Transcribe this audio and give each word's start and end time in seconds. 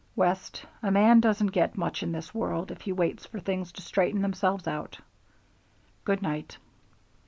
"West, 0.15 0.65
a 0.81 0.89
man 0.89 1.19
doesn't 1.19 1.49
get 1.51 1.77
much 1.77 2.01
in 2.01 2.11
this 2.11 2.33
world 2.33 2.71
if 2.71 2.81
he 2.81 2.91
waits 2.91 3.27
for 3.27 3.39
things 3.39 3.71
to 3.71 3.83
straighten 3.83 4.23
themselves 4.23 4.65
out. 4.67 4.97
Good 6.05 6.23
night." 6.23 6.57